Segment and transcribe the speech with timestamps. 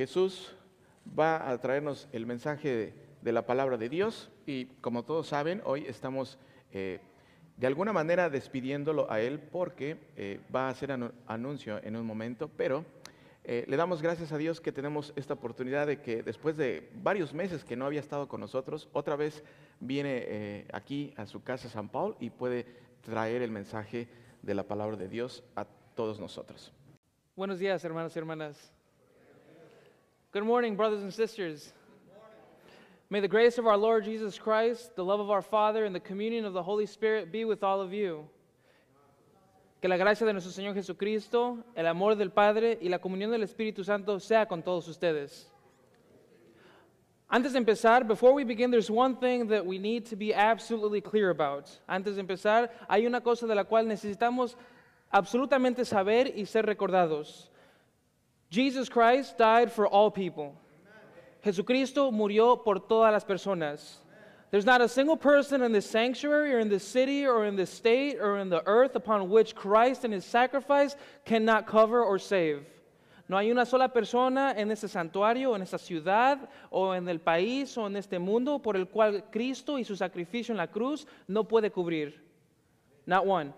[0.00, 0.56] Jesús
[1.06, 5.84] va a traernos el mensaje de, la palabra de Dios y como todos saben, hoy
[5.86, 6.38] estamos
[6.72, 7.00] eh,
[7.58, 12.06] de alguna manera despidiéndolo a él porque eh, va a hacer anu- anuncio en un
[12.06, 12.86] momento, pero
[13.44, 17.34] eh, le damos gracias a Dios que tenemos esta oportunidad de que después de varios
[17.34, 19.44] meses que no había estado con nosotros, otra vez
[19.80, 22.64] viene aquí a su casa San Paul y puede
[23.02, 24.08] traer el mensaje
[24.40, 26.72] de la palabra de Dios a todos nosotros.
[27.36, 28.72] Buenos días, hermanos y hermanas.
[30.32, 31.72] Good morning, brothers and sisters.
[33.10, 35.98] May the grace of our Lord Jesus Christ, the love of our Father, and the
[35.98, 38.28] communion of the Holy Spirit be with all of you.
[39.82, 43.42] Que la gracia de nuestro Señor Jesucristo, el amor del Padre y la comunión del
[43.42, 45.50] Espíritu Santo sea con todos ustedes.
[47.28, 51.00] Antes de empezar, before we begin, there's one thing that we need to be absolutely
[51.00, 51.68] clear about.
[51.88, 54.54] Antes de empezar, hay una cosa de la cual necesitamos
[55.10, 57.49] absolutamente saber y ser recordados.
[58.50, 60.54] Jesus Christ died for all people.
[61.44, 63.98] Jesucristo murió por todas las personas.
[64.50, 67.70] There's not a single person in this sanctuary or in this city or in this
[67.70, 72.66] state or in the earth upon which Christ and his sacrifice cannot cover or save.
[73.28, 77.78] No hay una sola persona en este santuario, en esta ciudad, o en el país,
[77.78, 81.44] o en este mundo por el cual Cristo y su sacrificio en la cruz no
[81.44, 82.20] puede cubrir.
[83.06, 83.54] Not one.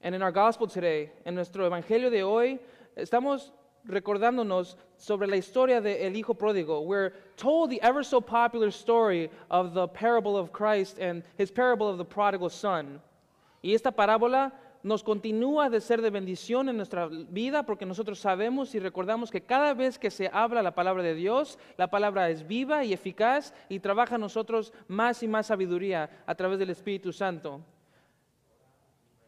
[0.00, 2.58] And in our gospel today, en nuestro evangelio de hoy,
[2.98, 3.52] estamos
[3.84, 6.80] recordándonos sobre la historia del el hijo pródigo.
[6.80, 11.88] We're told the ever so popular story of the parable of Christ and his parable
[11.88, 13.00] of the prodigal son.
[13.62, 18.74] Y esta parábola nos continúa de ser de bendición en nuestra vida porque nosotros sabemos
[18.74, 22.46] y recordamos que cada vez que se habla la palabra de Dios, la palabra es
[22.46, 27.12] viva y eficaz y trabaja en nosotros más y más sabiduría a través del Espíritu
[27.12, 27.60] Santo.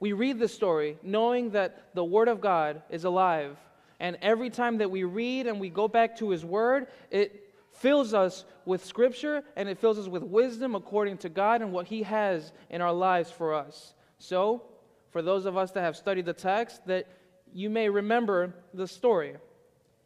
[0.01, 3.57] We read the story knowing that the Word of God is alive.
[4.01, 8.15] And every time that we read and we go back to His Word, it fills
[8.15, 12.03] us with Scripture and it fills us with wisdom according to God and what He
[12.03, 13.93] has in our lives for us.
[14.19, 14.63] So,
[15.11, 17.07] for those of us that have studied the text, that
[17.53, 19.37] you may remember the story.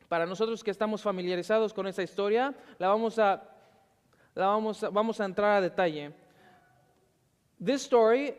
[0.08, 3.42] Para nosotros que estamos familiarizados con esta historia, la vamos a,
[4.34, 6.12] la vamos a, vamos a entrar a detalle.
[7.60, 8.34] This story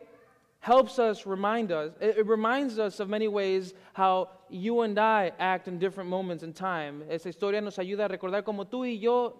[0.66, 5.68] helps us remind us, it, reminds us of many ways how you and I act
[5.68, 7.04] in different moments in time.
[7.08, 9.36] Esta historia nos ayuda a recordar cómo tú y yo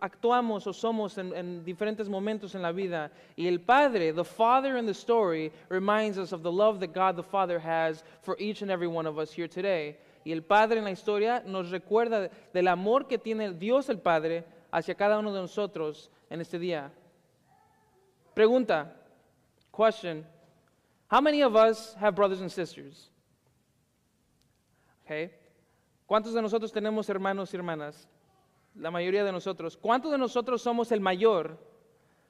[0.00, 3.10] actuamos o somos en, en diferentes momentos en la vida.
[3.36, 7.14] Y el Padre, the Father in the story, reminds us of the love that God
[7.14, 9.98] the Father has for each and every one of us here today.
[10.24, 14.44] Y el Padre en la historia nos recuerda del amor que tiene Dios el Padre
[14.72, 16.90] hacia cada uno de nosotros en este día.
[18.34, 18.96] Pregunta,
[19.76, 20.24] question,
[21.10, 23.10] how many of us have brothers and sisters?
[25.04, 25.32] Okay.
[26.08, 28.06] ¿Cuántos de nosotros tenemos hermanos y hermanas?
[28.76, 29.76] La mayoría de nosotros.
[29.76, 31.56] ¿Cuántos de nosotros somos el mayor?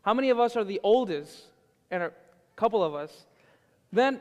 [0.00, 1.44] How many of us are the oldest?
[1.90, 2.12] And a
[2.56, 3.26] couple of us.
[3.92, 4.20] Then,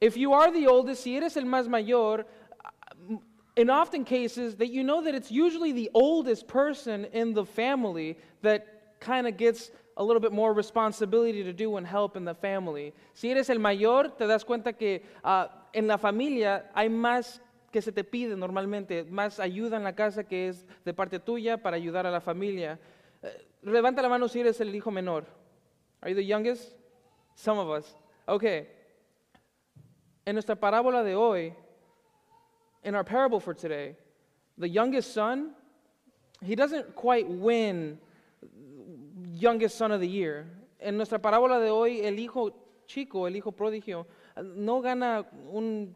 [0.00, 2.24] if you are the oldest, si eres el más mayor,
[2.64, 3.16] uh,
[3.54, 8.16] in often cases that you know that it's usually the oldest person in the family
[8.40, 8.66] that
[9.00, 12.92] kind of gets a little bit more responsibility to do and help in the family.
[13.12, 17.40] Si eres el mayor, te das cuenta que ah, en la familia hay más
[17.70, 21.56] que se te pide normalmente, más ayuda en la casa que es de parte tuya
[21.56, 22.78] para ayudar a la familia.
[23.22, 25.24] Eh, levanta la mano si eres el hijo menor.
[26.00, 26.72] Are you the youngest?
[27.34, 27.96] Some of us.
[28.28, 28.68] Okay.
[30.24, 31.52] En nuestra parábola de hoy,
[32.84, 33.96] in our parable for today,
[34.56, 35.54] the youngest son,
[36.40, 37.98] he doesn't quite win
[39.34, 40.46] youngest son of the year.
[40.80, 42.52] En nuestra parábola de hoy, el hijo
[42.86, 44.06] chico, el hijo prodigio,
[44.42, 45.94] no gana un,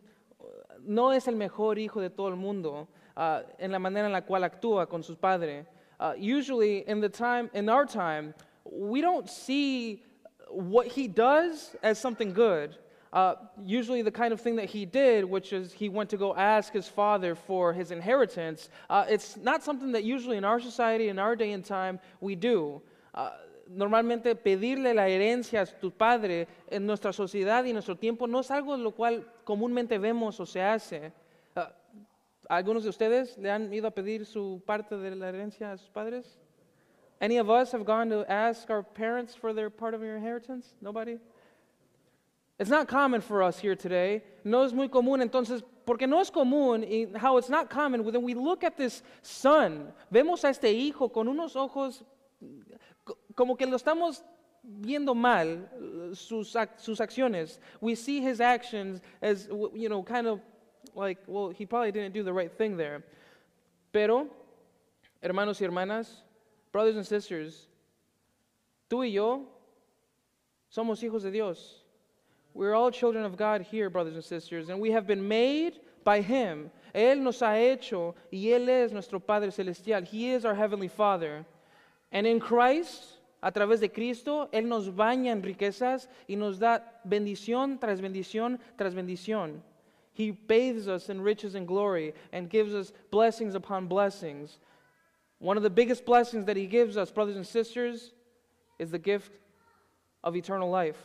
[0.85, 4.23] no es el mejor hijo de todo el mundo uh, en la manera en la
[4.23, 5.67] cual actúa con sus padres.
[6.01, 8.33] Uh, usually, in the time, in our time,
[8.65, 10.05] we don't see
[10.49, 12.77] what he does as something good.
[13.13, 13.35] Uh,
[13.65, 16.73] usually, the kind of thing that he did, which is he went to go ask
[16.73, 21.19] his father for his inheritance, uh, it's not something that usually in our society, in
[21.19, 22.81] our day and time, we do.
[23.69, 28.51] Normalmente pedirle la herencia a tu padre en nuestra sociedad y nuestro tiempo no es
[28.51, 31.13] algo lo cual comúnmente vemos o se hace.
[31.55, 31.61] Uh,
[32.49, 35.91] ¿Algunos de ustedes le han ido a pedir su parte de la herencia a sus
[35.91, 36.39] padres?
[37.21, 40.75] Any of us have gone to ask our parents for their part of your inheritance?
[40.81, 41.19] Nobody?
[42.59, 44.23] It's not common for us here today.
[44.45, 48.23] No es muy común, entonces, porque no es común, y how it's not common, then
[48.23, 52.03] we look at this son, vemos a este hijo con unos ojos
[53.35, 54.23] como que lo estamos
[54.63, 55.69] viendo mal,
[56.15, 57.59] sus, sus acciones.
[57.81, 60.41] We see his actions as, you know, kind of
[60.95, 63.05] like, well, he probably didn't do the right thing there.
[63.93, 64.29] Pero,
[65.23, 66.23] hermanos y hermanas,
[66.73, 67.67] brothers and sisters,
[68.91, 69.47] tú y yo
[70.71, 71.83] somos hijos de Dios.
[72.55, 76.21] We're all children of God here, brothers and sisters, and we have been made by
[76.21, 76.71] Him.
[76.95, 80.03] Él nos ha hecho y Él es nuestro Padre Celestial.
[80.03, 81.47] He is our Heavenly Father.
[82.13, 86.83] And in Christ, a través de Cristo, Él nos baña en riquezas y nos da
[87.05, 89.63] bendición tras bendición tras bendición.
[90.13, 94.59] He bathes us in riches and glory and gives us blessings upon blessings.
[95.39, 98.13] One of the biggest blessings that He gives us, brothers and sisters,
[98.81, 99.31] is the gift
[100.25, 100.99] of eternal life.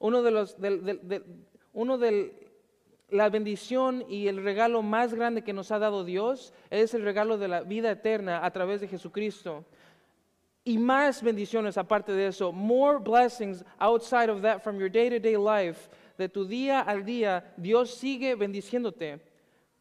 [0.00, 1.22] Uno de los, del, del, del,
[1.74, 2.30] uno del,
[3.10, 7.38] la bendición y el regalo más grande que nos ha dado Dios es el regalo
[7.38, 9.64] de la vida eterna a través de Jesucristo.
[10.64, 15.88] Y más bendiciones aparte de eso, more blessings outside of that from your day-to-day life,
[16.18, 19.20] de tu día al día, Dios sigue bendiciéndote.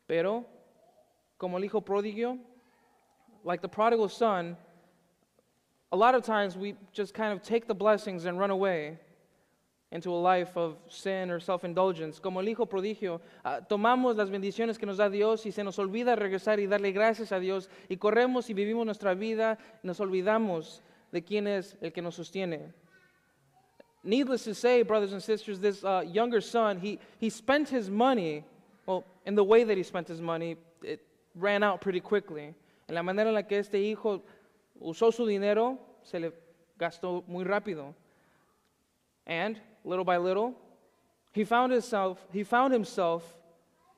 [0.07, 0.45] Pero,
[1.37, 2.37] como el hijo pródigo,
[3.43, 4.57] like the prodigal son,
[5.91, 8.97] a lot of times we just kind of take the blessings and run away
[9.91, 12.19] into a life of sin or self-indulgence.
[12.19, 15.79] Como el hijo prodigio, uh, tomamos las bendiciones que nos da Dios y se nos
[15.79, 20.81] olvida regresar y darle gracias a Dios y corremos y vivimos nuestra vida, nos olvidamos
[21.11, 22.71] de quién es el que nos sostiene.
[24.03, 28.45] Needless to say, brothers and sisters, this uh, younger son, he, he spent his money,
[28.85, 31.01] well, in the way that he spent his money, it
[31.35, 32.53] ran out pretty quickly.
[32.87, 34.21] En la manera en la que este hijo
[34.81, 36.31] usó su dinero, se le
[36.79, 37.93] gastó muy rápido.
[39.27, 39.59] And
[39.89, 40.53] little by little,
[41.31, 43.23] he found himself, he found himself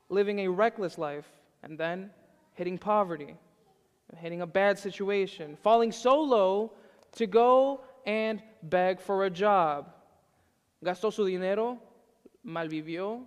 [0.10, 1.28] living a reckless life
[1.64, 2.10] and then
[2.54, 3.36] hitting poverty,
[4.18, 6.72] hitting a bad situation, falling so low
[7.14, 9.94] to go and beg for a job.
[10.84, 11.78] Gastó su dinero,
[12.46, 13.26] malvivió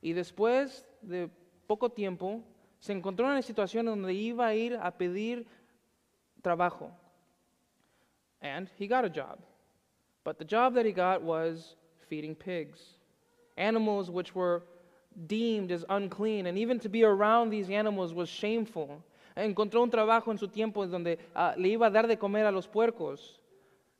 [0.00, 1.28] y después de
[1.66, 2.42] poco tiempo
[2.78, 5.46] se encontró en una situación donde iba a ir a pedir
[6.42, 6.90] trabajo.
[8.40, 9.38] And he got a job.
[10.24, 11.76] But the job that he got was
[12.08, 12.96] feeding pigs,
[13.56, 14.62] animals which were
[15.26, 19.02] deemed as unclean, and even to be around these animals was shameful.
[19.36, 22.50] Encontró un trabajo en su tiempo donde uh, le iba a dar de comer a
[22.50, 23.38] los puercos.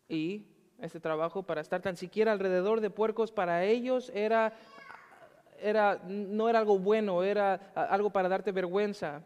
[0.08, 0.42] Y
[0.80, 4.52] ese trabajo, para estar tan siquiera alrededor de puercos, para ellos era,
[5.60, 9.22] era, no era algo bueno, era uh, algo para darte vergüenza.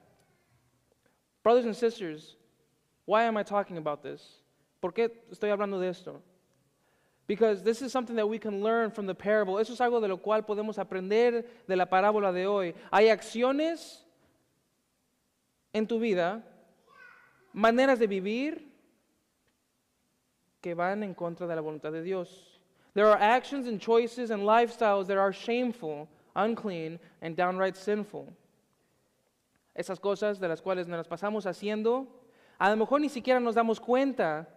[1.42, 2.36] Brothers and sisters,
[3.06, 4.42] why am I talking about this?
[4.80, 6.22] ¿Por qué estoy hablando de esto?
[7.30, 9.60] Because this is something that we can learn from the parable.
[9.60, 12.74] Eso es algo de lo cual podemos aprender de la parábola de hoy.
[12.90, 14.02] Hay acciones
[15.72, 16.42] en tu vida,
[17.52, 18.68] maneras de vivir
[20.60, 22.58] que van en contra de la voluntad de Dios.
[22.94, 28.26] There are actions and choices and lifestyles that are shameful, unclean, and downright sinful.
[29.72, 32.08] Esas cosas de las cuales nos las pasamos haciendo,
[32.58, 34.48] a lo mejor ni siquiera nos damos cuenta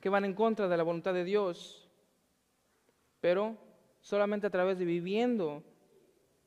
[0.00, 1.81] que van en contra de la voluntad de Dios,
[3.22, 3.56] pero
[4.00, 5.62] solamente a través de viviendo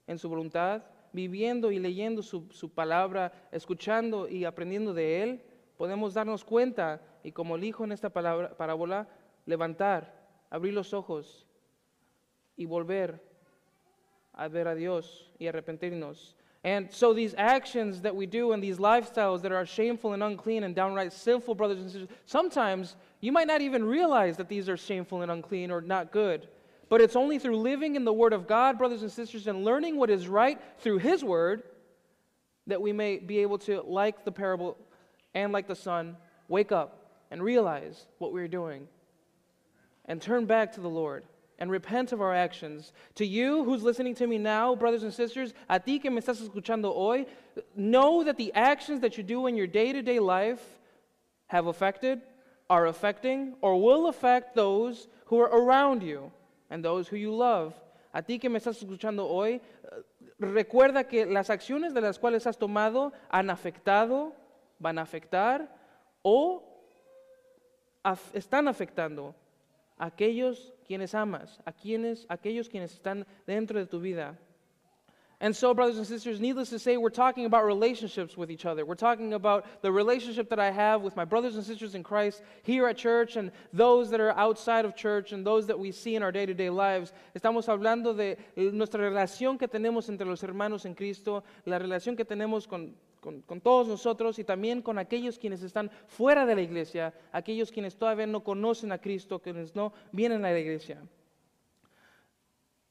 [0.08, 0.84] en su voluntad,
[1.14, 5.42] viviendo y leyendo su, su palabra, escuchando y aprendiendo de Él,
[5.78, 9.08] podemos darnos cuenta y como el hijo en esta palabra, parábola,
[9.46, 10.14] levantar,
[10.50, 11.48] abrir los ojos
[12.58, 13.24] y volver
[14.34, 16.36] a ver a Dios y arrepentirnos.
[16.66, 20.64] And so these actions that we do and these lifestyles that are shameful and unclean
[20.64, 24.76] and downright sinful, brothers and sisters, sometimes you might not even realize that these are
[24.76, 26.50] shameful and unclean or not good.
[26.90, 29.98] But it's only through living in the Word of God, brothers and sisters, and learning
[29.98, 31.64] what is right through His Word
[32.68, 34.78] that we may be able to, like the parable
[35.34, 38.88] and like the son, wake up and realize what we're doing
[40.06, 41.24] and turn back to the Lord
[41.58, 42.92] and repent of our actions.
[43.16, 46.42] To you who's listening to me now, brothers and sisters, a ti que me estás
[46.42, 47.26] escuchando hoy,
[47.76, 50.62] know that the actions that you do in your day to day life
[51.48, 52.22] have affected,
[52.70, 56.32] are affecting, or will affect those who are around you
[56.70, 57.74] and those who you love.
[58.12, 59.62] A ti que me estás escuchando hoy,
[60.40, 64.34] recuerda que las acciones de las cuales has tomado han afectado,
[64.80, 65.76] van a afectar
[66.22, 66.64] o
[68.34, 69.36] están afectando
[69.98, 74.38] a aquellos quienes amas, a quienes, aquellos quienes están dentro de tu vida.
[75.42, 78.86] And so, brothers and sisters, needless to say, we're talking about relationships with each other.
[78.86, 82.42] We're talking about the relationship that I have with my brothers and sisters in Christ
[82.64, 86.16] here at church and those that are outside of church and those that we see
[86.16, 87.12] in our day to day lives.
[87.36, 92.16] Estamos hablando de eh, nuestra relación que tenemos entre los hermanos en Cristo, la relación
[92.16, 96.56] que tenemos con, con, con todos nosotros y también con aquellos quienes están fuera de
[96.56, 101.02] la iglesia, aquellos quienes todavía no conocen a Cristo, quienes no vienen a la iglesia.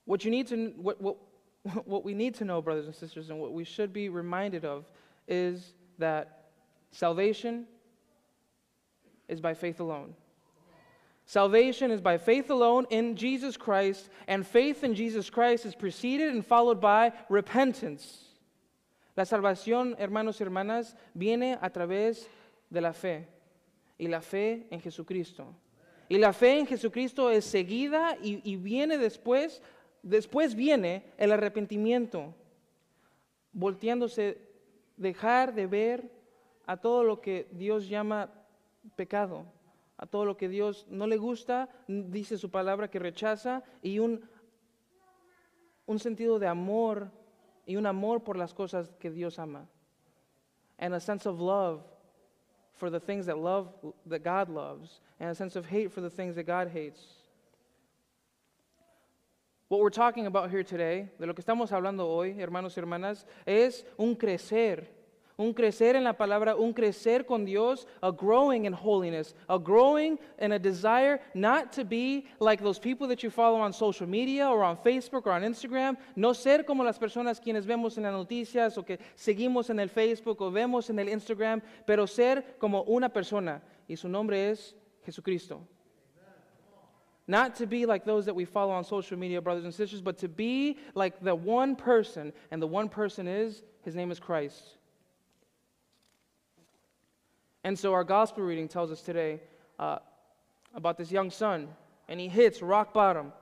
[0.06, 1.16] What you need to, what, what,
[1.84, 4.84] what we need to know, brothers and sisters, and what we should be reminded of
[5.26, 6.44] is that
[6.90, 7.66] salvation
[9.28, 10.14] is by faith alone.
[11.26, 16.34] Salvation is by faith alone in Jesus Christ, and faith in Jesus Christ is preceded
[16.34, 18.24] and followed by repentance.
[19.16, 22.26] La salvación, hermanos y hermanas, viene a través
[22.70, 23.26] de la fe
[23.98, 25.54] y la fe en Jesucristo.
[26.10, 29.62] Y la fe en Jesucristo es seguida y, y viene después,
[30.04, 32.34] después viene el arrepentimiento,
[33.52, 34.38] volteándose,
[34.96, 36.10] dejar de ver
[36.66, 38.30] a todo lo que Dios llama
[38.96, 39.44] pecado,
[39.96, 44.28] a todo lo que Dios no le gusta, dice su palabra que rechaza, y un,
[45.86, 47.10] un sentido de amor
[47.66, 49.68] y un amor por las cosas que Dios ama.
[50.78, 51.82] And a sense of love
[52.74, 53.72] for the things that love
[54.06, 57.23] that God loves, and a sense of hate for the things that God hates.
[59.68, 63.24] What we're talking about here today, de lo que estamos hablando hoy, hermanos y hermanas,
[63.46, 64.88] es un crecer
[65.36, 70.18] un crecer en la palabra, un crecer con Dios, a growing in holiness, a growing
[70.38, 74.48] in a desire not to be like those people that you follow on social media
[74.48, 78.12] or on Facebook or on Instagram, no ser como las personas quienes vemos en las
[78.12, 82.82] noticias o que seguimos en el Facebook o vemos en el Instagram, pero ser como
[82.82, 85.66] una persona y su nombre es Jesucristo.
[87.26, 90.18] Not to be like those that we follow on social media, brothers and sisters, but
[90.18, 94.76] to be like the one person, and the one person is, his name is Christ.
[97.62, 99.40] And so our gospel reading tells us today
[99.78, 99.98] uh,
[100.74, 101.68] about this young son,
[102.08, 103.32] and he hits rock bottom.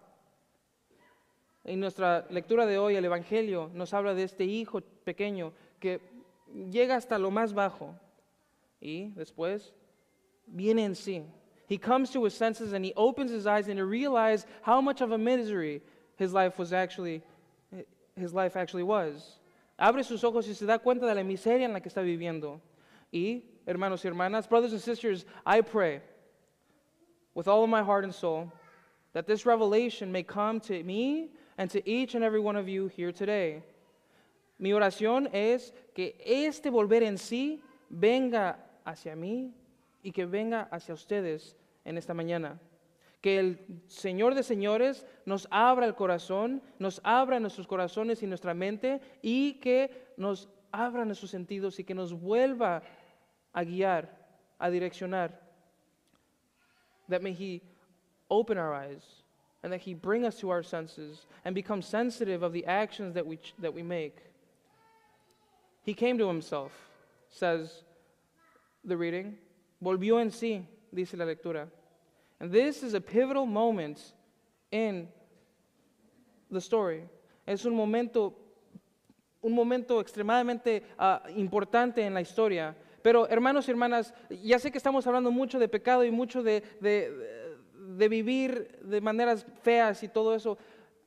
[1.65, 6.01] En nuestra lectura de hoy, el Evangelio nos habla de este hijo pequeño que
[6.71, 7.95] llega hasta lo más bajo
[8.81, 9.73] y después
[10.47, 11.25] viene en sí.
[11.73, 15.01] He comes to his senses and he opens his eyes and he realizes how much
[15.01, 15.81] of a misery
[16.17, 17.23] his life was actually
[18.15, 19.39] his life actually was.
[19.79, 22.61] Abre sus ojos y se da cuenta de la miseria en la que está viviendo.
[23.11, 26.03] Y hermanos y hermanas, brothers and sisters, I pray
[27.33, 28.53] with all of my heart and soul
[29.15, 32.89] that this revelation may come to me and to each and every one of you
[32.89, 33.63] here today.
[34.59, 37.61] Mi oración es que este volver en sí
[37.91, 39.53] venga hacia mí
[40.05, 42.61] y que venga hacia ustedes en esta mañana.
[43.21, 48.53] Que el Señor de señores nos abra el corazón, nos abra nuestros corazones y nuestra
[48.53, 52.83] mente y que nos abra nuestros sentidos y que nos vuelva
[53.53, 54.09] a guiar,
[54.59, 55.39] a direccionar.
[57.09, 57.63] That may He
[58.29, 59.03] open our eyes
[59.63, 63.27] and that He bring us to our senses and become sensitive of the actions that
[63.27, 64.17] we, that we make.
[65.85, 66.73] He came to Himself,
[67.31, 67.83] says
[68.85, 69.37] the reading.
[69.83, 71.69] Volvió en sí, dice la lectura.
[72.39, 74.15] And this is a pivotal moment
[74.71, 75.09] in
[76.51, 77.09] the story.
[77.47, 78.35] Es un momento,
[79.41, 84.79] un momento extremadamente uh, importante en la historia Pero hermanos y hermanas, ya sé que
[84.79, 87.13] estamos hablando mucho de pecado y mucho de, de,
[87.75, 90.57] de vivir de maneras feas y todo eso.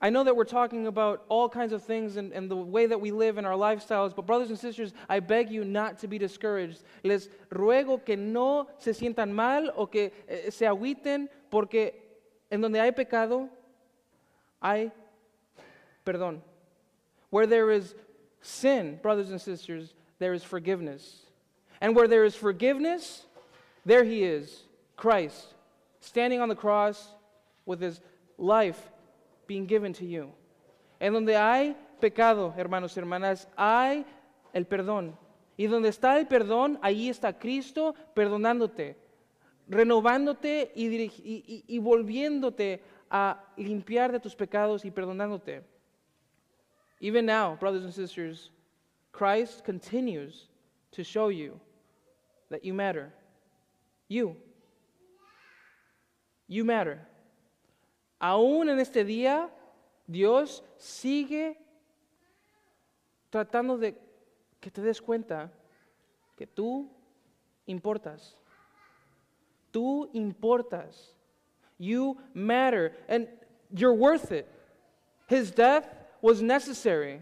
[0.06, 3.02] I know that we're talking about all kinds of things and, and, the way that
[3.02, 6.20] we live and our lifestyles, but brothers and sisters, I beg you not to be
[6.20, 6.84] discouraged.
[7.04, 11.94] Les ruego que no se sientan mal o que eh, se agüiten, porque
[12.52, 13.50] en donde hay pecado,
[14.62, 14.92] hay
[16.06, 16.40] perdón.
[17.32, 17.96] Where there is
[18.44, 21.22] sin, brothers and sisters, there is forgiveness.
[21.82, 23.26] And where there is forgiveness,
[23.84, 24.66] there he is,
[24.98, 25.56] Christ,
[26.00, 27.08] standing on the cross
[27.66, 28.00] with his
[28.38, 28.92] life
[29.48, 30.32] being given to you.
[31.00, 34.06] En donde hay pecado, hermanos y hermanas, hay
[34.54, 35.18] el perdón.
[35.58, 38.98] Y donde está el perdón, ahí está Cristo perdonándote,
[39.68, 45.64] renovándote y, y, y, volviéndote a limpiar de tus pecados y perdonándote.
[47.00, 48.52] Even now, brothers and sisters,
[49.12, 50.50] Christ continues
[50.92, 51.60] to show you
[52.50, 53.14] that you matter.
[54.08, 54.36] You.
[56.48, 57.00] You matter.
[58.28, 59.52] Aún en este día,
[60.08, 61.60] Dios sigue
[63.30, 63.96] tratando de
[64.60, 65.52] que te des cuenta
[66.36, 66.90] que tú
[67.68, 68.36] importas.
[69.70, 71.16] Tú importas.
[71.78, 72.98] You matter.
[73.08, 73.28] And
[73.70, 74.48] you're worth it.
[75.30, 75.86] His death
[76.20, 77.22] was necessary.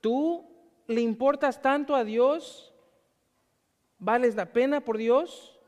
[0.00, 0.44] Tú
[0.86, 2.72] le importas tanto a Dios
[3.98, 5.58] vales la pena por Dios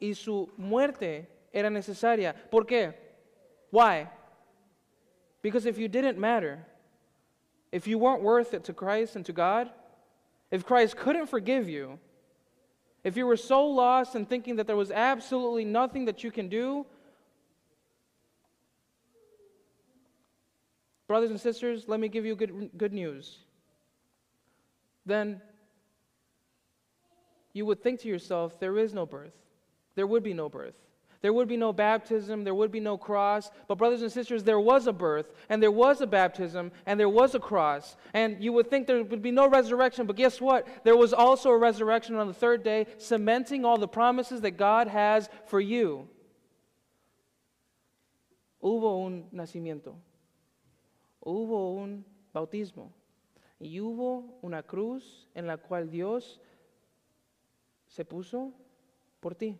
[0.00, 2.34] y su muerte era necesaria.
[2.50, 2.98] ¿Por qué?
[3.70, 4.08] Why?
[5.44, 6.64] Because if you didn't matter,
[7.70, 9.68] if you weren't worth it to Christ and to God,
[10.50, 11.98] if Christ couldn't forgive you,
[13.04, 16.48] if you were so lost and thinking that there was absolutely nothing that you can
[16.48, 16.86] do,
[21.06, 23.40] brothers and sisters, let me give you good, good news.
[25.04, 25.42] Then
[27.52, 29.34] you would think to yourself, there is no birth.
[29.94, 30.74] There would be no birth.
[31.24, 33.50] There would be no baptism, there would be no cross.
[33.66, 37.08] But, brothers and sisters, there was a birth, and there was a baptism, and there
[37.08, 37.96] was a cross.
[38.12, 40.68] And you would think there would be no resurrection, but guess what?
[40.84, 44.86] There was also a resurrection on the third day, cementing all the promises that God
[44.86, 46.06] has for you.
[48.62, 49.94] Hubo un nacimiento,
[51.24, 52.04] hubo un
[52.34, 52.90] bautismo,
[53.58, 56.38] y hubo una cruz en la cual Dios
[57.88, 58.52] se puso
[59.22, 59.58] por ti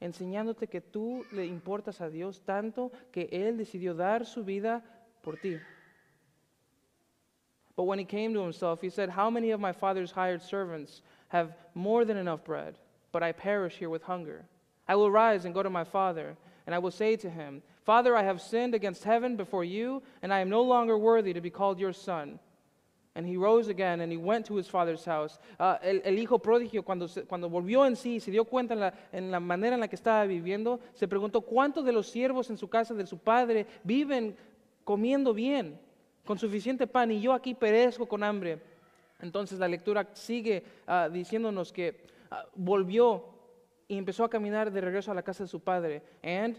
[0.00, 4.82] enseñándote que tú le importas a Dios tanto que Él decidió dar su vida
[5.22, 5.58] por ti.
[7.76, 11.02] But when he came to himself, he said, How many of my father's hired servants
[11.28, 12.74] have more than enough bread,
[13.12, 14.46] but I perish here with hunger?
[14.88, 18.16] I will rise and go to my father, and I will say to him, Father,
[18.16, 21.50] I have sinned against heaven before you, and I am no longer worthy to be
[21.50, 22.38] called your son.
[23.16, 25.38] And he rose again and he went to his father's house.
[25.58, 29.40] Uh, el, el, hijo prodigio, cuando, cuando volvió en sí, se dio cuenta en la,
[29.40, 32.92] manera en la que estaba viviendo, se preguntó cuántos de los siervos en su casa
[32.92, 34.36] de su padre viven
[34.84, 35.80] comiendo bien,
[36.26, 38.60] con suficiente pan, y yo aquí perezco con hambre.
[39.22, 43.24] Entonces la lectura sigue uh, diciéndonos que uh, volvió
[43.88, 46.02] y empezó a caminar de regreso a la casa de su padre.
[46.22, 46.58] And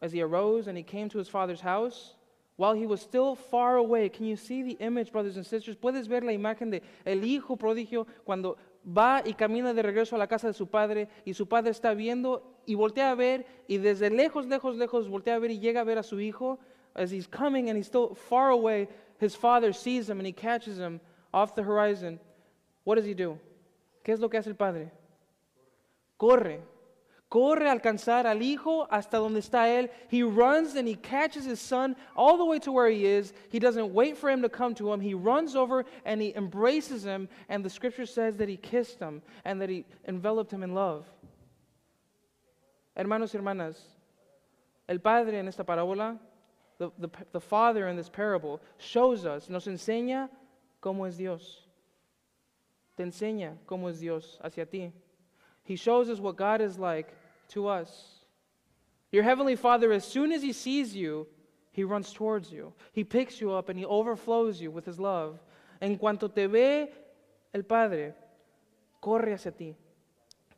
[0.00, 2.14] as he arose and he came to his father's house,
[2.56, 5.76] while he was still far away, can you see the image, brothers and sisters?
[5.76, 10.18] ¿Puedes ver la imagen de el hijo prodigio cuando va y camina de regreso a
[10.18, 13.78] la casa de su padre y su padre está viendo y voltea a ver y
[13.78, 16.58] desde lejos, lejos, lejos voltea a ver y llega a ver a su hijo
[16.94, 18.88] as he's coming and he's still far away,
[19.20, 21.00] his father sees him and he catches him
[21.32, 22.18] off the horizon.
[22.84, 23.38] What does he do?
[24.02, 24.92] ¿Qué es lo que hace el padre?
[26.16, 26.60] Corre
[27.28, 29.90] corre a alcanzar al hijo hasta donde está él.
[30.08, 33.32] He runs and he catches his son all the way to where he is.
[33.50, 35.00] He doesn't wait for him to come to him.
[35.00, 37.28] He runs over and he embraces him.
[37.48, 41.04] And the scripture says that he kissed him and that he enveloped him in love.
[42.96, 43.76] Hermanos y hermanas,
[44.88, 46.18] el padre en esta parábola,
[46.78, 50.30] the, the, the father in this parable, shows us, nos enseña
[50.80, 51.66] cómo es Dios.
[52.96, 54.92] Te enseña cómo es Dios hacia ti.
[55.66, 57.12] He shows us what God is like
[57.48, 58.20] to us.
[59.12, 61.26] Your Heavenly Father, as soon as He sees you,
[61.72, 62.72] He runs towards you.
[62.92, 65.38] He picks you up and He overflows you with His love.
[65.80, 66.88] En cuanto te ve
[67.52, 68.14] el Padre,
[69.00, 69.74] corre hacia ti,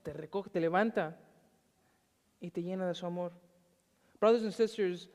[0.05, 1.15] te recoge, te levanta
[2.41, 3.33] y te llena de su amor.
[4.21, 5.09] Brothers and sisters,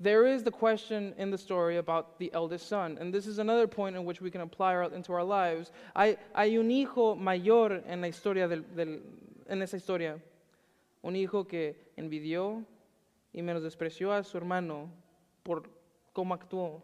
[0.00, 3.66] there is the question in the story about the eldest son, and this is another
[3.66, 5.70] point in which we can apply our, into our lives.
[5.96, 9.00] Hay, hay un hijo mayor en la historia del, del,
[9.48, 10.22] en esa historia,
[11.02, 12.64] un hijo que envidió
[13.32, 14.90] y menospreció a su hermano
[15.42, 15.68] por
[16.12, 16.82] cómo actuó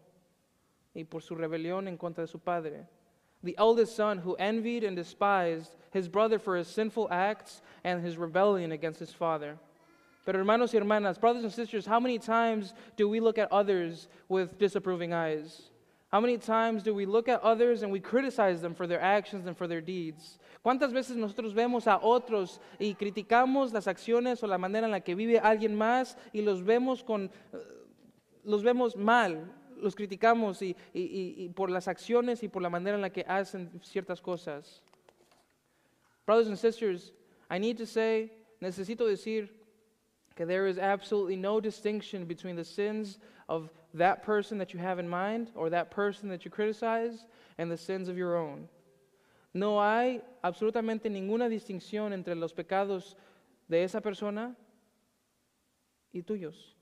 [0.93, 2.87] y por su rebelión en contra de su padre.
[3.43, 8.17] The eldest son who envied and despised his brother for his sinful acts and his
[8.17, 9.57] rebellion against his father.
[10.25, 14.09] Pero hermanos y hermanas, brothers and sisters, how many times do we look at others
[14.27, 15.69] with disapproving eyes?
[16.11, 19.45] How many times do we look at others and we criticize them for their actions
[19.45, 20.39] and for their deeds?
[20.65, 25.01] ¿Cuántas veces nosotros vemos a otros y criticamos las acciones o la manera en la
[25.01, 27.57] que vive alguien más y los vemos con eh,
[28.43, 32.95] los vemos mal, los criticamos y, y, y por las acciones y por la manera
[32.95, 34.81] en la que hacen ciertas cosas?
[36.25, 37.13] Brothers and sisters,
[37.51, 39.49] I need to say, necesito decir
[40.39, 43.19] Okay, there is absolutely no distinction between the sins
[43.49, 47.25] of that person that you have in mind or that person that you criticize
[47.57, 48.67] and the sins of your own.
[49.53, 53.15] No hay absolutamente ninguna distinción entre los pecados
[53.67, 54.55] de esa persona
[56.13, 56.75] y tuyos.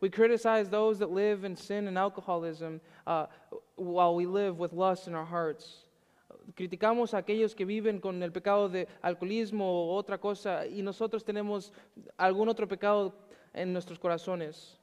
[0.00, 3.26] We criticize those that live in sin and alcoholism uh,
[3.74, 5.84] while we live with lust in our hearts.
[6.54, 11.24] criticamos a aquellos que viven con el pecado de alcoholismo o otra cosa y nosotros
[11.24, 11.72] tenemos
[12.16, 13.14] algún otro pecado
[13.52, 14.77] en nuestros corazones.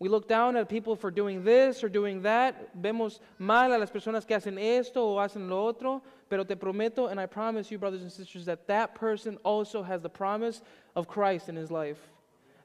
[0.00, 2.74] We look down at people for doing this or doing that.
[2.74, 7.10] Vemos mal a las personas que hacen esto o hacen lo otro, pero te prometo
[7.10, 10.62] and I promise you brothers and sisters that that person also has the promise
[10.96, 11.98] of Christ in his life.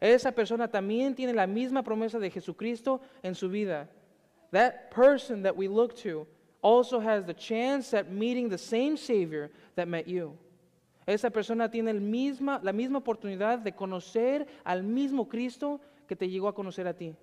[0.01, 3.89] Esa persona también tiene la misma promesa de Jesucristo en su vida.
[4.51, 6.25] That person that we look to
[6.61, 10.37] also has the chance at meeting the same Savior that met you.
[11.05, 16.29] Esa persona tiene el misma, la misma oportunidad de conocer al mismo Cristo que te
[16.29, 17.15] llegó a conocer a ti.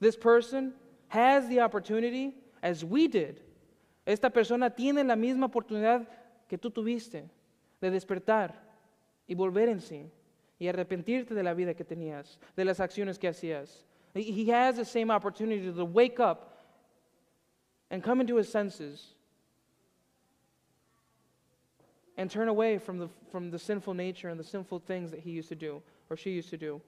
[0.00, 0.74] This person
[1.08, 3.40] has the opportunity, as we did.
[4.06, 6.06] Esta persona tiene la misma oportunidad
[6.48, 7.28] que tú tuviste
[7.80, 8.54] de despertar
[9.28, 10.10] y volver en sí
[10.58, 13.84] y arrepentirte de la vida que tenías, de las acciones que hacías.
[14.14, 16.58] He has the same opportunity to wake up
[17.90, 19.14] and come into his senses
[22.16, 25.30] and turn away from the, from the sinful nature and the sinful things that he
[25.30, 26.80] used to do or she used to do.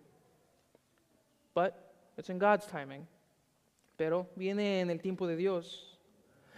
[1.55, 3.07] But it's in God's timing.
[3.97, 5.95] Pero viene en el tiempo de Dios.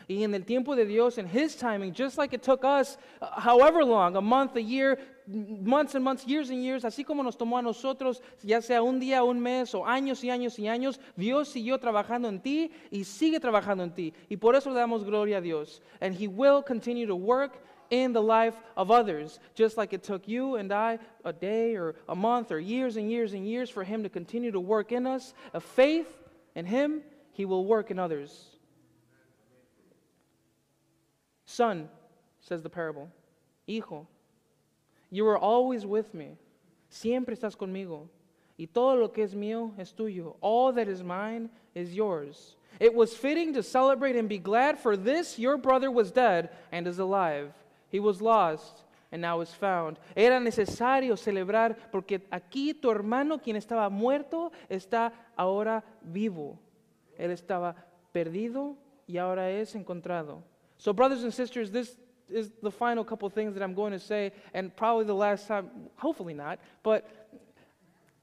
[0.09, 3.41] Y en el tiempo de Dios, in His timing, just like it took us uh,
[3.41, 7.37] however long, a month, a year, months and months, years and years, así como nos
[7.37, 11.01] tomó a nosotros, ya sea un día, un mes o años y años y años,
[11.17, 14.15] Dios siguió trabajando en ti y sigue trabajando en ti.
[14.29, 15.83] Y por eso le damos gloria a Dios.
[16.01, 17.59] And He will continue to work
[17.91, 21.95] in the life of others, just like it took you and I a day or
[22.09, 25.07] a month or years and years and years for Him to continue to work in
[25.07, 25.35] us.
[25.55, 26.09] A faith
[26.55, 28.47] in Him, He will work in others.
[31.45, 31.89] Son,
[32.41, 33.09] says the parable,
[33.67, 34.07] hijo,
[35.11, 36.37] you are always with me.
[36.91, 38.09] Siempre estás conmigo.
[38.59, 40.37] Y todo lo que es mío es tuyo.
[40.41, 42.57] All that is mine is yours.
[42.81, 46.87] It was fitting to celebrate and be glad, for this your brother was dead and
[46.87, 47.53] is alive.
[47.91, 49.99] He was lost and now is found.
[50.15, 56.59] Era necesario celebrar porque aquí tu hermano, quien estaba muerto, está ahora vivo.
[57.19, 57.75] Él estaba
[58.13, 60.43] perdido y ahora es encontrado.
[60.79, 61.97] So, brothers and sisters, this
[62.29, 65.71] is the final couple things that I'm going to say, and probably the last time,
[65.97, 67.09] hopefully not, but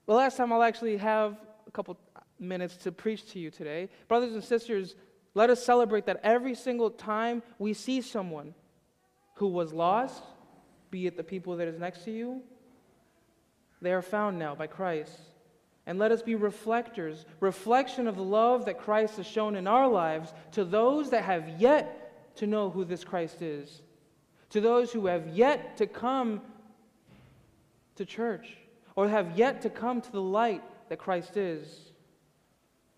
[0.06, 1.98] the last time I'll actually have a couple
[2.40, 3.90] minutes to preach to you today.
[4.08, 4.96] Brothers and sisters,
[5.34, 8.54] let us celebrate that every single time we see someone
[9.44, 10.24] who was lost,
[10.90, 12.42] be it the people that is next to you,
[13.82, 15.20] they are found now by Christ.
[15.86, 19.90] And let us be reflectors, reflection of the love that Christ has shown in our
[19.90, 23.82] lives to those that have yet to know who this Christ is,
[24.52, 26.40] to those who have yet to come
[27.96, 28.56] to church
[28.96, 31.92] or have yet to come to the light that Christ is.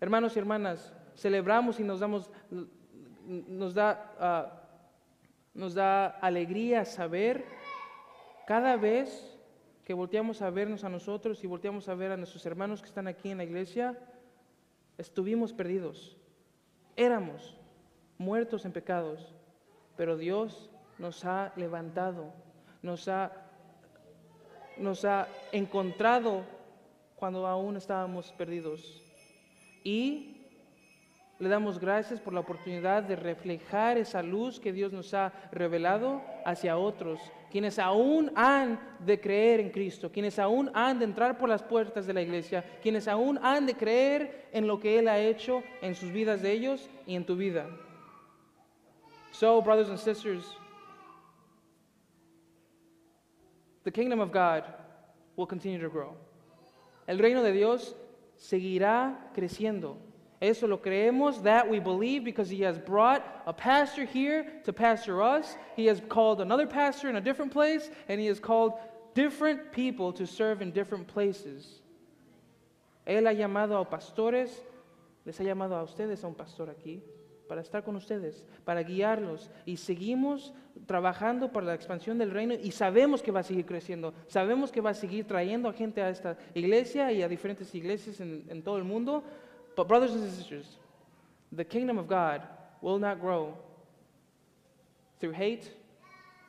[0.00, 0.78] Hermanos y hermanas,
[1.20, 2.28] celebramos y nos damos
[3.28, 4.46] nos da ah,
[5.56, 7.44] nos da alegría saber
[8.46, 9.08] cada vez
[9.84, 13.06] que volteamos a vernos a nosotros y volteamos a ver a nuestros hermanos que están
[13.08, 13.98] aquí en la iglesia,
[14.98, 16.16] estuvimos perdidos.
[16.94, 17.56] Éramos
[18.18, 19.34] muertos en pecados,
[19.96, 22.32] pero Dios nos ha levantado,
[22.82, 23.32] nos ha,
[24.76, 26.44] nos ha encontrado
[27.16, 29.02] cuando aún estábamos perdidos.
[29.84, 30.35] Y
[31.38, 36.22] le damos gracias por la oportunidad de reflejar esa luz que Dios nos ha revelado
[36.46, 37.20] hacia otros,
[37.50, 42.06] quienes aún han de creer en Cristo, quienes aún han de entrar por las puertas
[42.06, 45.94] de la iglesia, quienes aún han de creer en lo que Él ha hecho en
[45.94, 47.66] sus vidas de ellos y en tu vida.
[49.32, 50.56] So, brothers and sisters,
[53.84, 54.64] the kingdom of God
[55.36, 56.16] will continue to grow.
[57.06, 57.94] El reino de Dios
[58.36, 59.98] seguirá creciendo.
[60.40, 65.22] Eso lo creemos, that we believe because he has brought a pastor here to pastor
[65.22, 65.56] us.
[65.76, 68.74] He has called another pastor in a different place, and he has called
[69.14, 71.80] different people to serve in different places.
[73.06, 74.50] Él ha llamado a pastores,
[75.24, 77.00] les ha llamado a ustedes a un pastor aquí,
[77.48, 79.48] para estar con ustedes, para guiarlos.
[79.64, 80.52] Y seguimos
[80.86, 84.12] trabajando por la expansión del reino y sabemos que va a seguir creciendo.
[84.26, 88.20] Sabemos que va a seguir trayendo a gente a esta iglesia y a diferentes iglesias
[88.20, 89.22] en todo el mundo.
[89.76, 90.78] But, brothers and sisters,
[91.52, 92.42] the kingdom of God
[92.80, 93.54] will not grow
[95.20, 95.70] through hate,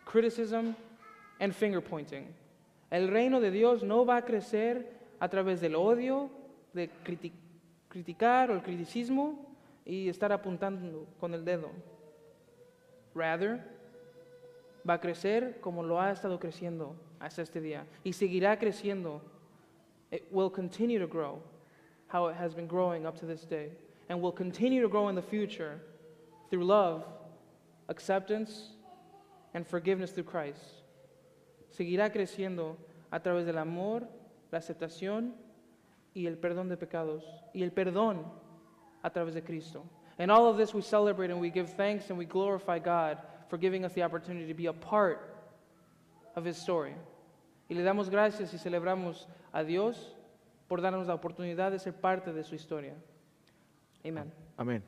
[0.06, 0.76] criticism,
[1.40, 2.34] and finger pointing.
[2.90, 4.86] El reino de Dios no va a crecer
[5.20, 6.30] a través del odio,
[6.74, 7.34] de criti-
[7.90, 9.46] criticar o el criticismo
[9.86, 11.70] y estar apuntando con el dedo.
[13.14, 13.62] Rather,
[14.88, 19.22] va a crecer como lo ha estado creciendo hasta este día y seguirá creciendo.
[20.12, 21.42] It will continue to grow
[22.08, 23.70] how it has been growing up to this day
[24.10, 25.80] and will continue to grow in the future
[26.50, 27.04] through love,
[27.90, 28.70] acceptance,
[29.54, 30.62] and forgiveness through Christ.
[31.78, 32.78] Seguirá creciendo
[33.12, 34.08] a través del amor,
[34.52, 35.34] la aceptación
[36.14, 38.24] y el perdón de pecados y el perdón
[39.04, 39.84] a través de Cristo.
[40.18, 43.58] And all of this we celebrate and we give thanks and we glorify God for
[43.58, 45.36] giving us the opportunity to be a part
[46.36, 46.96] of His story.
[47.70, 50.16] Y le damos gracias y celebramos a Dios
[50.68, 52.96] por darnos la oportunidad de ser parte de su historia.
[54.58, 54.84] Amén.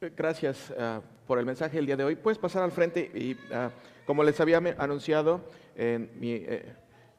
[0.00, 2.16] Eh, Gracias ah, por el mensaje del día de hoy.
[2.16, 3.70] Puedes pasar al frente y ah,
[4.04, 5.40] como les había anunciado,
[5.76, 6.74] eh, mi eh,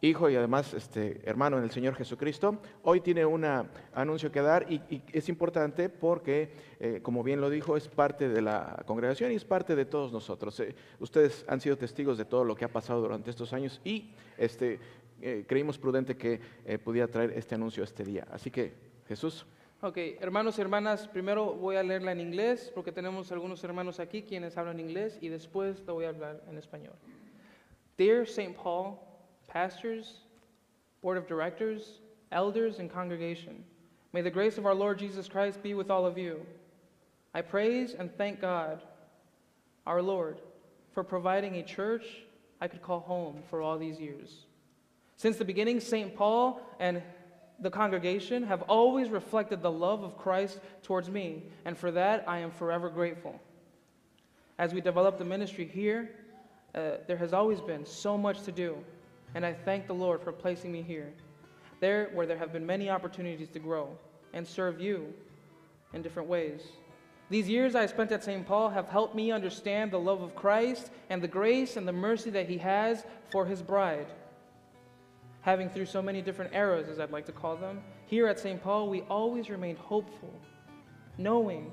[0.07, 3.45] hijo y además este, hermano en el Señor Jesucristo, hoy tiene un
[3.93, 8.41] anuncio que dar y, es importante porque, eh, como bien lo dijo, es parte de
[8.41, 10.59] la congregación y es parte de todos nosotros.
[10.59, 14.11] Eh, ustedes han sido testigos de todo lo que ha pasado durante estos años y
[14.37, 14.79] este,
[15.21, 16.39] eh, creímos prudente que
[16.83, 18.27] pudiera traer este anuncio este día.
[18.31, 18.73] Así que,
[19.07, 19.45] Jesús.
[19.81, 24.23] Ok, hermanos y hermanas, primero voy a leerla en inglés porque tenemos algunos hermanos aquí
[24.23, 26.93] quienes hablan inglés y después la voy a hablar en español.
[27.97, 28.55] Dear St.
[28.61, 28.95] Paul,
[29.53, 30.15] pastors,
[31.03, 31.99] board of directors,
[32.31, 33.63] elders, and congregation,
[34.11, 36.43] may the grace of our Lord Jesus Christ be with all of you.
[37.35, 38.81] I praise and thank God,
[39.85, 40.41] our Lord,
[40.91, 42.03] for providing a church
[42.59, 44.45] I could call home for all these years.
[45.17, 46.15] Since the beginning, St.
[46.15, 47.03] Paul and
[47.59, 52.39] the congregation have always reflected the love of Christ towards me, and for that I
[52.39, 53.39] am forever grateful.
[54.57, 56.09] As we develop the ministry here,
[56.73, 58.77] uh, there has always been so much to do,
[59.35, 61.13] and I thank the Lord for placing me here,
[61.79, 63.97] there where there have been many opportunities to grow
[64.33, 65.13] and serve you
[65.93, 66.61] in different ways.
[67.29, 68.45] These years I spent at St.
[68.45, 72.29] Paul have helped me understand the love of Christ and the grace and the mercy
[72.31, 74.07] that He has for His bride
[75.43, 78.63] having through so many different eras, as I'd like to call them, here at St.
[78.63, 80.33] Paul, we always remain hopeful,
[81.17, 81.69] knowing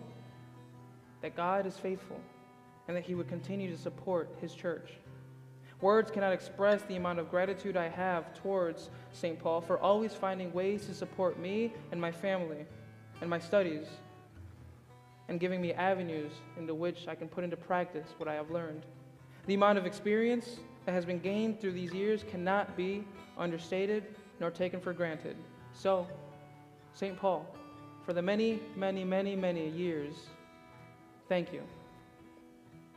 [1.22, 2.20] that God is faithful
[2.88, 4.90] and that He would continue to support His church.
[5.80, 9.38] Words cannot express the amount of gratitude I have towards St.
[9.38, 12.66] Paul for always finding ways to support me and my family
[13.20, 13.86] and my studies
[15.28, 18.84] and giving me avenues into which I can put into practice what I have learned.
[19.46, 23.04] The amount of experience that has been gained through these years cannot be
[23.38, 24.04] understated
[24.38, 25.36] nor taken for granted.
[25.72, 26.06] So,
[26.92, 27.16] St.
[27.16, 27.46] Paul,
[28.04, 30.14] for the many, many, many, many years,
[31.28, 31.62] thank you.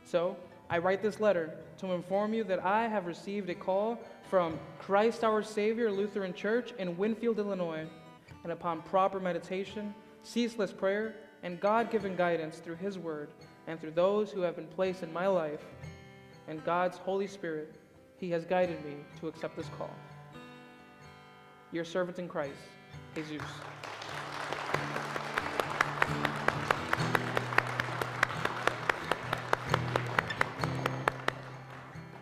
[0.04, 0.36] So,
[0.70, 3.98] I write this letter to inform you that I have received a call
[4.30, 7.86] from Christ our Savior Lutheran Church in Winfield, Illinois,
[8.42, 13.28] and upon proper meditation, ceaseless prayer, and God given guidance through His Word
[13.66, 15.64] and through those who have been placed in my life,
[16.48, 17.74] and God's Holy Spirit,
[18.18, 19.90] He has guided me to accept this call.
[21.72, 22.52] Your servant in Christ,
[23.14, 23.42] Jesus.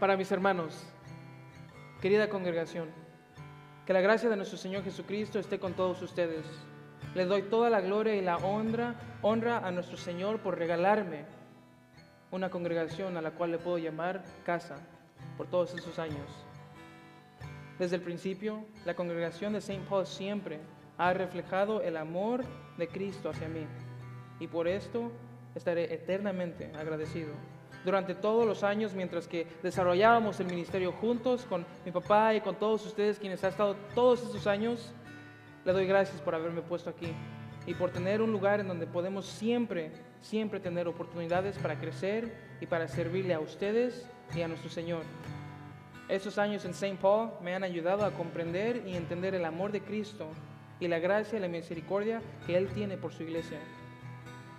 [0.02, 0.82] Para mis hermanos,
[2.00, 2.88] querida congregación,
[3.86, 6.44] que la gracia de nuestro Señor Jesucristo esté con todos ustedes.
[7.14, 11.24] Le doy toda la gloria y la honra, honra a nuestro Señor por regalarme
[12.32, 14.74] una congregación a la cual le puedo llamar casa
[15.36, 16.28] por todos esos años.
[17.78, 19.84] Desde el principio, la congregación de St.
[19.88, 20.58] Paul siempre
[20.98, 22.42] ha reflejado el amor
[22.76, 23.68] de Cristo hacia mí
[24.40, 25.12] y por esto
[25.54, 27.34] estaré eternamente agradecido.
[27.84, 32.54] Durante todos los años, mientras que desarrollábamos el ministerio juntos con mi papá y con
[32.54, 34.92] todos ustedes quienes han estado todos estos años,
[35.64, 37.12] le doy gracias por haberme puesto aquí
[37.66, 42.66] y por tener un lugar en donde podemos siempre, siempre tener oportunidades para crecer y
[42.66, 45.02] para servirle a ustedes y a nuestro Señor.
[46.08, 46.98] Estos años en St.
[47.00, 50.26] Paul me han ayudado a comprender y entender el amor de Cristo
[50.78, 53.58] y la gracia y la misericordia que Él tiene por su iglesia.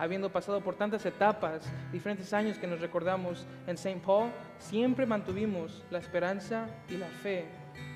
[0.03, 1.63] Habiendo pasado por tantas etapas,
[1.93, 4.01] diferentes años que nos recordamos en St.
[4.05, 7.45] Paul, siempre mantuvimos la esperanza y la fe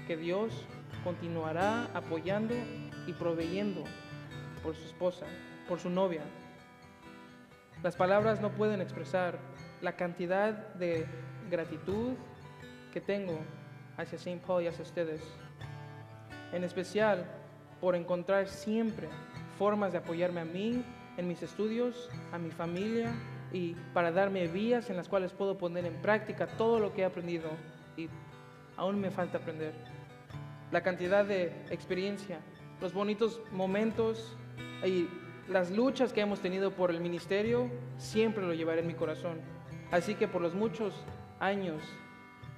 [0.08, 0.65] que Dios
[1.04, 2.56] continuará apoyando
[3.08, 3.84] y proveyendo
[4.63, 5.26] por su esposa,
[5.67, 6.22] por su novia.
[7.84, 9.38] Las palabras no pueden expresar
[9.82, 11.06] la cantidad de
[11.52, 12.13] gratitud
[12.93, 13.38] que tengo
[13.98, 14.41] hacia St.
[14.48, 15.22] Paul y hacia ustedes.
[16.54, 17.26] En especial
[17.82, 19.10] por encontrar siempre
[19.58, 20.86] formas de apoyarme a mí
[21.17, 23.13] en mis estudios, a mi familia
[23.51, 27.06] y para darme vías en las cuales puedo poner en práctica todo lo que he
[27.06, 27.49] aprendido
[27.97, 28.08] y
[28.77, 29.73] aún me falta aprender.
[30.71, 32.39] La cantidad de experiencia,
[32.82, 34.38] los bonitos momentos
[34.86, 35.08] y
[35.47, 39.39] las luchas que hemos tenido por el ministerio, siempre lo llevaré en mi corazón.
[39.91, 40.93] Así que por los muchos
[41.39, 41.82] años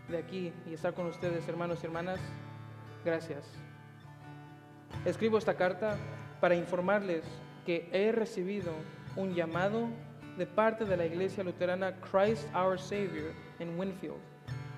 [0.10, 2.20] de aquí y estar con ustedes, hermanos y hermanas,
[3.06, 3.46] gracias.
[5.06, 5.98] Escribo esta carta
[6.42, 7.24] para informarles
[7.70, 8.74] que he recibido
[9.16, 9.90] un llamado
[10.40, 14.18] de parte de la iglesia luterana Christ Our Savior en Winfield.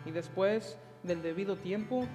[0.05, 2.05] Y después del debido tiempo,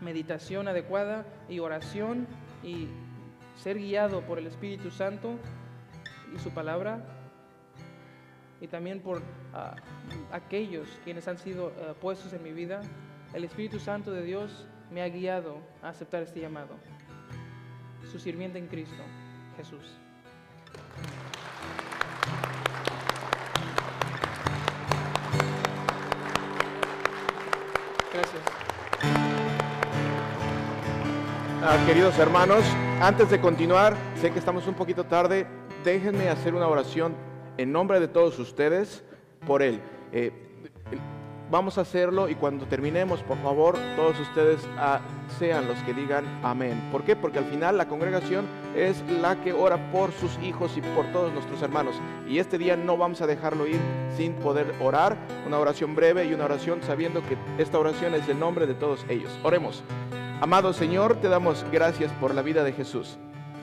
[0.00, 2.26] meditación adecuada y oración
[2.62, 2.88] y
[3.56, 5.34] ser guiado por el Espíritu Santo
[6.34, 7.04] y su palabra,
[8.62, 9.20] y también por
[9.52, 9.76] ah,
[10.32, 12.80] aquellos quienes han sido ah, puestos en mi vida,
[13.34, 16.74] el Espíritu Santo de Dios me ha guiado a aceptar este llamado.
[18.10, 19.04] Su sirviente en Cristo,
[19.60, 19.82] Jesús.
[28.14, 28.42] Gracias.
[31.62, 32.64] Ah, queridos hermanos,
[33.02, 35.46] antes de continuar, sé que estamos un poquito tarde,
[35.84, 37.14] déjenme hacer una oración
[37.58, 39.04] en nombre de todos ustedes
[39.46, 39.82] por él.
[40.12, 40.49] Eh,
[41.50, 45.00] vamos a hacerlo y cuando terminemos, por favor, todos ustedes ah,
[45.38, 46.88] sean los que digan amén.
[46.92, 47.16] ¿Por qué?
[47.16, 51.32] Porque al final la congregación es la que ora por sus hijos y por todos
[51.32, 51.96] nuestros hermanos.
[52.28, 53.80] Y este día no vamos a dejarlo ir
[54.16, 58.38] sin poder orar, una oración breve y una oración sabiendo que esta oración es el
[58.38, 59.30] nombre de todos ellos.
[59.42, 59.82] Oremos.
[60.40, 63.18] Amado Señor, te damos gracias por la vida de Jesús.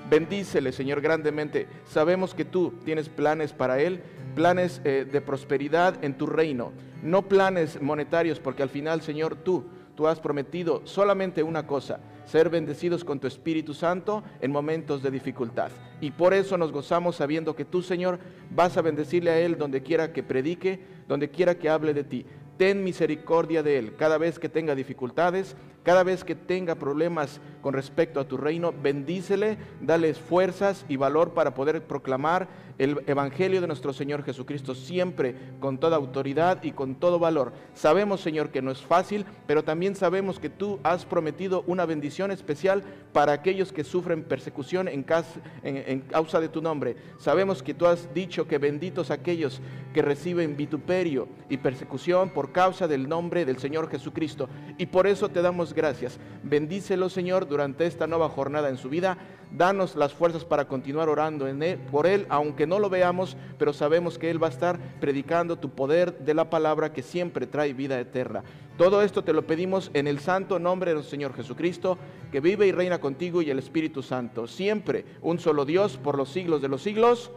[0.09, 1.67] Bendícele, Señor, grandemente.
[1.85, 4.01] Sabemos que tú tienes planes para Él,
[4.35, 6.71] planes eh, de prosperidad en tu reino,
[7.03, 9.65] no planes monetarios, porque al final, Señor, tú,
[9.95, 15.11] tú has prometido solamente una cosa, ser bendecidos con tu Espíritu Santo en momentos de
[15.11, 15.71] dificultad.
[15.99, 19.83] Y por eso nos gozamos sabiendo que tú, Señor, vas a bendecirle a Él donde
[19.83, 22.25] quiera que predique, donde quiera que hable de ti.
[22.57, 27.73] Ten misericordia de Él cada vez que tenga dificultades, cada vez que tenga problemas con
[27.73, 33.67] respecto a tu reino, bendícele, dale fuerzas y valor para poder proclamar el Evangelio de
[33.67, 37.53] nuestro Señor Jesucristo siempre con toda autoridad y con todo valor.
[37.73, 42.31] Sabemos, Señor, que no es fácil, pero también sabemos que tú has prometido una bendición
[42.31, 46.97] especial para aquellos que sufren persecución en, causa de tu nombre.
[47.17, 49.61] Sabemos que tú has dicho que benditos aquellos
[49.93, 54.47] que reciben vituperio y persecución por causa del nombre del Señor Jesucristo.
[54.77, 56.17] Y por eso te damos gracias.
[56.43, 59.17] Bendícelo, Señor, durante esta nueva jornada en su vida.
[59.51, 63.73] Danos las fuerzas para continuar orando en él, por Él, aunque no lo veamos, pero
[63.73, 67.73] sabemos que Él va a estar predicando tu poder de la palabra que siempre trae
[67.73, 68.43] vida eterna.
[68.77, 71.97] Todo esto te lo pedimos en el santo nombre del Señor Jesucristo,
[72.31, 74.47] que vive y reina contigo y el Espíritu Santo.
[74.47, 77.31] Siempre un solo Dios por los siglos de los siglos.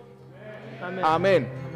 [0.83, 1.05] Amén.
[1.05, 1.70] Amén.